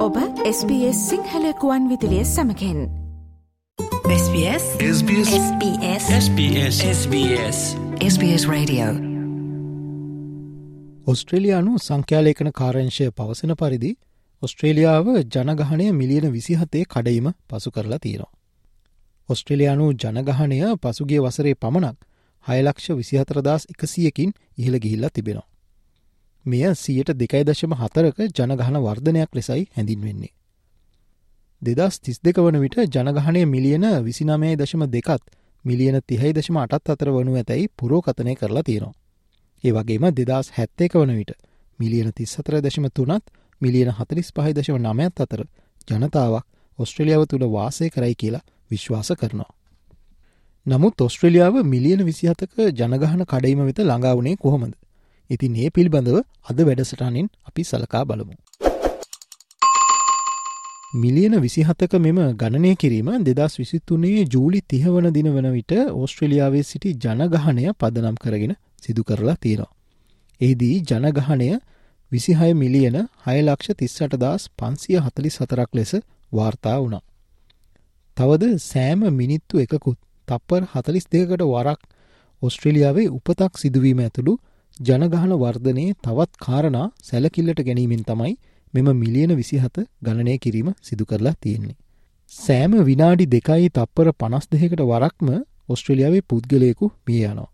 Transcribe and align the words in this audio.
ඔබ 0.00 0.16
SBS 0.48 0.98
සිංහලකුවන් 1.08 1.88
විදිලිය 1.88 2.24
සමකෙන්. 2.24 2.78
SBS 4.14 4.64
SBS 4.90 5.32
SBS 5.38 6.04
SBS 6.18 6.78
SBS 6.92 7.58
SBS 8.06 8.42
Radio. 8.48 8.86
ඔස්ට්‍රේලයානු 11.06 11.72
සංඛ්‍යාලේකන 11.78 12.50
කාරංශය 12.52 13.10
පවසන 13.10 13.52
පරිදි 13.54 13.92
ඔස්ට්‍රේලියාව 14.42 15.12
ජනගහනය 15.28 15.90
මිලියන 15.92 16.32
විසිහතේ 16.32 16.84
කඩයිම 16.86 17.28
පසු 17.48 17.70
කරලා 17.70 17.98
තියෙනවා. 17.98 18.32
ඔස්ට්‍රේලයානු 19.28 19.92
ජනගහනය 19.94 20.62
පසුගේ 20.78 21.20
වසරේ 21.20 21.54
පමණක් 21.56 21.98
හයලක්ෂ 22.46 22.90
විසිහතරදස් 22.96 23.72
එකසියකින් 23.74 24.32
ඉහළ 24.58 24.78
ගිහිල්ලා 24.78 25.14
තිබෙනවා. 25.14 25.48
මෙය 26.44 26.74
සියට 26.74 27.10
දෙකයි 27.14 27.44
දශම 27.44 27.74
හතරක 27.74 28.18
ජනගහන 28.30 28.76
වර්ධනයක් 28.78 29.34
ලෙසයි 29.34 29.66
හැඳින්වෙන්නේ. 29.70 30.32
දෙදස් 31.62 32.00
තිස් 32.00 32.18
දෙක 32.20 32.36
වන 32.38 32.60
විට 32.60 32.76
ජනගහනය 32.88 33.44
මිලියන 33.46 33.84
විසිනමය 34.02 34.56
දශම 34.56 34.86
දෙකත් 34.88 35.22
මිලියන 35.64 36.00
තිහයි 36.02 36.32
දශම 36.32 36.56
අටත් 36.58 36.88
අතර 36.88 37.10
වනු 37.10 37.36
ඇතැයි 37.36 37.68
පුරෝකතනය 37.70 38.34
කරලා 38.34 38.62
තියෙනවා. 38.62 38.94
ඒ 39.64 39.72
වගේම 39.72 40.04
දෙදස් 40.12 40.50
හැත්තේක 40.50 40.94
වන 40.94 41.12
විට 41.14 41.32
මිලියන 41.78 42.12
තිස් 42.12 42.32
සතර 42.32 42.60
දශම 42.60 42.86
තුනත් 42.90 43.24
මිලියන 43.60 43.90
හතලිස් 43.90 44.32
පහයි 44.32 44.54
දශම 44.54 44.76
නමයත් 44.78 45.20
අතර 45.20 45.44
ජනතාවක් 45.88 46.44
ඔස්ට්‍රලියාව 46.78 47.26
තුළ 47.26 47.44
වාසය 47.48 47.90
කරයි 47.90 48.14
කියලා 48.14 48.46
විශ්වාස 48.70 49.12
කරනවා. 49.14 49.50
නමුත් 50.66 51.00
ඔස්ට්‍රලියාව 51.00 51.54
මිලියන 51.64 52.04
විසිහතක 52.04 52.56
ජනගහන 52.72 53.24
කඩයිම 53.24 53.60
වෙත 53.66 53.78
ළඟාවනේ 53.80 54.36
කොහොමද. 54.36 54.74
ඉතින් 55.30 55.56
ඒ 55.56 55.70
පිළිබඳව 55.70 56.16
අද 56.50 56.58
වැඩසටානින් 56.60 57.26
අපි 57.46 57.62
සලකා 57.62 58.04
බලමු. 58.04 58.34
මිලියන 60.94 61.34
විසිහතක 61.38 61.92
මෙම 61.96 62.18
ගණනය 62.34 62.72
කිරීම 62.74 63.10
දෙදස් 63.24 63.54
විසිත්තුනේ 63.58 64.24
ජූලි 64.26 64.60
තිහවන 64.68 65.06
දින 65.12 65.28
වන 65.28 65.48
විට 65.52 65.74
ඕස්ට්‍රලියාවේ 65.92 66.62
සිටි 66.62 66.96
ජනගහනය 66.96 67.64
පදනම් 67.74 68.16
කරගෙන 68.16 68.54
සිදු 68.82 69.04
කරලා 69.04 69.36
තියෙනවා. 69.36 69.70
එහිදී 70.40 70.76
ජනගහනය 70.82 71.48
විසිහය 72.12 72.50
මිලියන 72.54 72.96
හයලක්ෂ 73.26 73.76
තිස්සට 73.78 74.18
දස් 74.18 74.50
පන්සිය 74.58 74.98
හතලි 74.98 75.30
සතරක් 75.30 75.70
ලෙස 75.74 75.92
වාර්තා 76.32 76.76
වුණා. 76.82 77.04
තවද 78.16 78.44
සෑම 78.62 79.00
මිනිත්තු 79.12 79.54
එකකුත් 79.58 79.98
තප්පර් 80.28 80.62
හතලිස් 80.72 81.06
දෙකට 81.12 81.42
වරක් 81.46 81.80
ඔස්ට්‍රලියාවේ 82.42 83.08
උපතක් 83.10 83.52
සිදුවීම 83.58 84.00
ඇතුළු 84.00 84.34
ජනගහන 84.80 85.32
වර්ධනයේ 85.34 85.94
තවත් 85.98 86.38
කාරණා 86.38 86.86
සැලකිල්ලට 87.02 87.58
ගැනීමෙන් 87.64 88.04
තමයි 88.04 88.32
මෙම 88.74 88.86
මිලියන 88.96 89.32
විසිහත 89.36 89.76
ගණනය 90.02 90.36
කිරීම 90.38 90.68
සිදු 90.82 91.04
කරලා 91.04 91.34
තියෙන්නේ. 91.40 91.76
සෑම 92.32 92.72
විනාඩි 92.84 93.26
දෙකයි 93.26 93.68
තප්පර 93.70 94.10
පනස් 94.14 94.46
දෙකට 94.52 94.82
වරක්ම 94.82 95.28
ඔස්ට්‍රලියාවේ 95.68 96.22
පුද්ගලයකු 96.24 96.90
මිය 97.06 97.20
යනවා. 97.24 97.50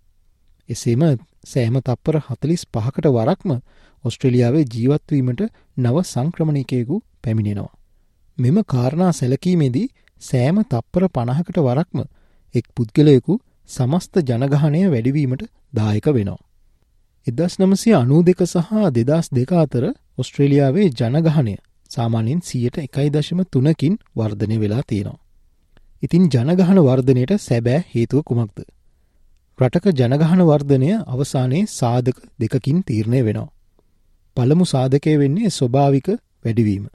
එසේම 0.68 1.02
සෑම 1.46 1.80
තප්පර 1.80 2.20
හතලිස් 2.28 2.62
පහකට 2.74 3.12
වරක්ම 3.16 3.56
ඔස්ට්‍රලියාවේ 4.04 4.64
ජීවත්වීමට 4.74 5.42
නව 5.76 5.96
සංක්‍රමණිකයකු 6.04 7.02
පැමිණෙනවා. 7.22 7.76
මෙම 8.38 8.58
කාරණා 8.66 9.12
සැලකීමේදී 9.12 9.86
සෑම 10.22 10.58
තප්පර 10.64 11.08
පණහකට 11.10 11.58
වරක්ම 11.60 12.08
එක් 12.54 12.66
පුද්ගලයකු 12.74 13.42
සමස්ත 13.68 14.26
ජනගහනය 14.28 14.82
වැඩිවීමට 14.86 15.48
දායක 15.74 16.06
වෙනවා. 16.14 16.42
එදස් 17.26 17.54
නමසය 17.58 17.90
අනූ 17.92 18.20
දෙක 18.22 18.40
සහ 18.44 18.68
දෙදස් 18.96 19.28
දෙක 19.30 19.52
අතර 19.54 19.84
ඔස්ට්‍රේලියාවේ 20.18 20.90
ජනගහනය 20.90 21.54
සාමාන්‍යෙන් 21.90 22.40
සියට 22.40 22.76
එකයි 22.78 23.08
දශම 23.10 23.40
තුනකින් 23.46 23.94
වර්ධනය 24.16 24.56
වෙලා 24.58 24.82
තියෙනවා. 24.82 25.18
ඉතින් 26.02 26.28
ජනගහන 26.28 26.78
වර්ධනයට 26.80 27.32
සැබෑ 27.38 27.80
හේතුව 27.92 28.22
කුමක්ද. 28.22 28.58
රටක 29.58 29.86
ජනගහන 29.92 30.42
වර්ධනය 30.42 30.90
අවසානයේ 31.06 31.70
සාධක 31.70 32.18
දෙකකින් 32.40 32.78
තීරණය 32.82 33.20
වෙනවා. 33.22 33.52
පළමු 34.36 34.64
සාධකය 34.66 35.18
වෙන්නේ 35.18 35.50
ස්වභාවික 35.50 36.08
වැඩිවීම. 36.44 36.86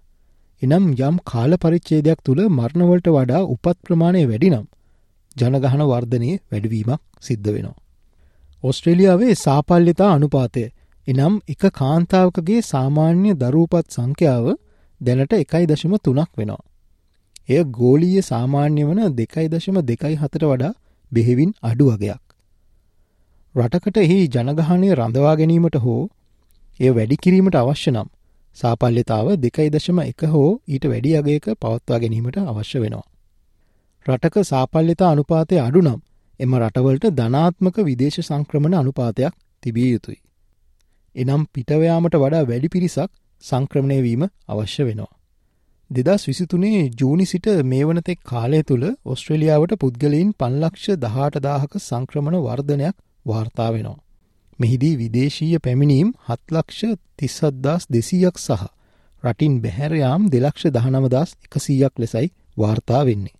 එනම් 0.62 0.84
යම් 1.02 1.16
කාල 1.26 1.52
පරිච්චේදයක් 1.58 2.20
තුළ 2.22 2.42
මරණවලට 2.50 3.08
වඩා 3.10 3.48
උපත් 3.50 3.78
ප්‍රමාණය 3.84 4.24
වැඩිනම් 4.26 4.66
ජනගහන 5.36 5.82
වර්ධනය 5.86 6.32
වැඩවීමක් 6.50 7.02
සිද්ධ 7.22 7.50
වෙනවා. 7.50 7.80
ඔස්ට්‍රේලියාවේ 8.64 9.36
සාපල්්‍යතා 9.36 10.12
අනුපාතය 10.14 10.64
එනම් 11.08 11.36
එක 11.48 11.64
කාන්තාවකගේ 11.74 12.62
සාමාන්‍ය 12.64 13.32
දරූපත් 13.34 13.88
සංඛ්‍යාව 13.90 14.46
දැනට 15.02 15.34
එකයි 15.34 15.66
දශම 15.66 15.94
තුනක් 16.04 16.32
වෙනවා. 16.38 16.62
එය 17.50 17.64
ගෝලීය 17.72 18.22
සාමාන්‍ය 18.22 18.84
වන 18.84 19.02
දෙකයි 19.16 19.48
දශම 19.48 19.78
දෙකයි 19.82 20.16
හතට 20.16 20.44
වඩා 20.44 20.74
බෙහෙවින් 21.12 21.52
අඩු 21.62 21.86
වගයක්. 21.92 22.22
රටකට 23.56 23.98
එහි 23.98 24.18
ජනගහනය 24.28 24.90
රඳවා 24.96 25.36
ගැනීමට 25.36 25.78
හෝ 25.78 26.02
එය 26.80 26.92
වැඩිකිරීමට 26.96 27.56
අවශ්‍ය 27.56 27.92
නම් 27.92 28.08
සාපල්්‍යතාව 28.58 29.28
දෙකයි 29.38 29.70
දශම 29.70 30.00
එක 30.02 30.22
හෝ 30.26 30.50
ඊට 30.68 30.86
වැඩි 30.86 31.18
අගේක 31.18 31.50
පවත්වා 31.62 32.00
ගැනීමට 32.00 32.38
අවශ්‍ය 32.44 32.78
වෙනවා. 32.80 33.06
රටක 34.06 34.36
සාපල්්‍යතා 34.44 35.12
අනුපාතය 35.12 35.60
අඩු 35.60 35.82
නම් 35.82 36.00
එම 36.42 36.54
රටවලට 36.58 37.08
ධනාත්මක 37.14 37.78
විදේශ 37.84 38.20
සංක්‍රමණ 38.22 38.76
අනුපාතයක් 38.76 39.34
තිබිය 39.64 39.90
යුතුයි. 39.92 40.20
එනම් 41.16 41.42
පිටවයාමට 41.54 42.16
වඩා 42.16 42.44
වැඩි 42.44 42.70
පිරිසක් 42.70 43.12
සංක්‍රමණය 43.44 43.98
වීම 44.02 44.24
අවශ්‍ය 44.48 44.84
වෙනවා. 44.84 45.12
දෙදස් 45.92 46.24
විසිතුනේ 46.28 46.92
ජූනි 46.96 47.26
සිට 47.26 47.48
මේ 47.64 47.84
වනතෙක් 47.84 48.20
කාලය 48.24 48.62
තුළ 48.64 48.86
ඔස්ට්‍රලියාවට 49.06 49.74
පුද්ගලයින් 49.76 50.30
පන්ලක්ෂ 50.34 50.96
දහට 50.98 51.42
දාහක 51.42 51.74
සංක්‍රමණ 51.80 52.38
වර්ධනයක් 52.40 52.96
වාර්තා 53.26 53.70
වෙනවා. 53.74 54.00
මෙහිදී 54.60 54.96
විදේශීය 54.98 55.60
පැමිණීම් 55.60 56.14
හත්ලක්ෂ 56.28 56.82
තිස්සද්දාස් 57.18 57.90
දෙසීයක් 57.90 58.38
සහ 58.38 58.64
රටින් 59.24 59.60
බැහැරයාම් 59.62 60.30
දෙලක්ෂ 60.30 60.66
දහනමදස් 60.70 61.36
එකසීයක් 61.46 61.94
ලෙසයි 61.98 62.28
වාර්තා 62.58 63.04
වෙන්නේ. 63.06 63.36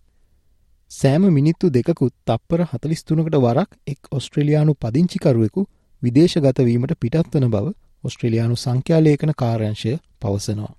සෑම 0.92 1.24
මිනිත්තු 1.30 1.66
දෙකුත් 1.70 2.12
තප්පර 2.26 2.62
හතලිස්තුනකට 2.64 3.36
වරක් 3.36 3.70
එක් 3.86 4.00
ඔස්ට්‍රලයානු 4.10 4.72
පදිංචිකරුවෙකු 4.74 5.62
විදේශගතවීමට 6.02 6.92
පිටත්වන 6.96 7.46
බව 7.48 7.72
ඔස්ට්‍රලයානු 8.04 8.56
සංඛ්‍යාලේකන 8.56 9.32
කාරංශය 9.34 9.92
පවසනවා. 10.20 10.72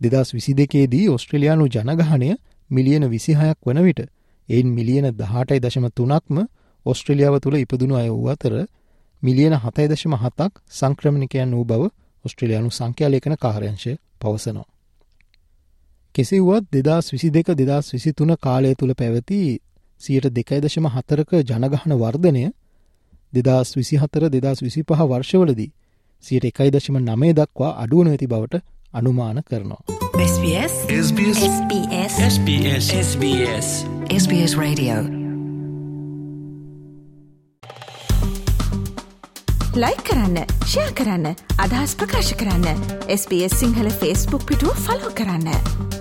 දෙදස් 0.00 0.34
විසි 0.34 0.52
දෙකේදී 0.54 1.06
ඔස්ට්‍රලයානු 1.08 1.64
ජනගහනය 1.66 2.28
මිලියන 2.70 3.04
විසිහයක් 3.10 3.58
වන 3.62 3.80
විට 3.82 4.00
එයින් 4.48 4.68
මිලියන 4.70 5.08
දහටයි 5.12 5.60
දශම 5.60 5.86
තුනක්ම 5.92 6.42
ඔස්ට්‍රලියාව 6.86 7.40
තුළ 7.40 7.56
ඉපදුණු 7.56 7.96
අය 7.96 8.10
වූ 8.10 8.28
අතර 8.28 8.54
මිලියන 9.22 9.54
හතයි 9.56 9.88
දශම 9.88 10.14
හතක් 10.16 10.52
සංක්‍රමණිකයන් 10.70 11.50
වූ 11.52 11.64
බව 11.64 11.82
ඔස්ට්‍රලයානු 12.24 12.70
සංඛ්‍යාලේකන 12.70 13.36
කාරංශය 13.38 13.92
පවසනවා. 14.20 14.71
කෙසෙව්වත් 16.14 16.64
දෙදස් 16.72 17.12
විසි 17.12 17.30
දෙක 17.30 17.48
දෙදස් 17.54 17.92
විසි 17.94 18.12
තුන 18.12 18.34
කාලය 18.38 18.74
තුළ 18.74 18.94
පැවති 18.94 19.38
සියට 20.00 20.26
දෙකයි 20.30 20.60
දශම 20.60 20.86
හතරක 20.88 21.30
ජනගහන 21.42 21.94
වර්ධනය 21.96 22.44
දෙදස් 23.32 23.76
විසිහතර 23.76 24.28
දෙදස් 24.30 24.62
විසි 24.62 24.82
පහ 24.82 25.00
වර්ෂවලදී 25.06 25.70
සියට 26.24 26.44
එකයි 26.44 26.70
දශම 26.70 26.98
නමේ 27.00 27.32
දක්වා 27.32 27.72
අඩුවන 27.78 28.08
ඇති 28.08 28.26
බවට 28.26 28.62
අනුමාන 28.92 29.42
කරනවා. 29.44 29.82
SBS 30.22 30.74
SBS 30.96 31.40
SBS 31.46 32.14
SBS 32.26 32.86
SBS 33.00 33.68
SBS 34.16 34.52
Radio 34.56 34.96
ලයි 39.74 39.96
කරන්න 40.02 40.36
ෂයා 40.64 40.92
කරන්න 40.92 41.26
අදහස් 41.58 41.96
ප්‍රකාශ 41.96 42.34
කරන්න 42.36 42.84
SBS 43.10 43.56
සිංහල 43.56 43.90
ෆස්බුක් 43.92 44.44
පිටුව 44.44 44.76
ෆලෝ 44.80 45.12
කරන්න. 45.14 45.91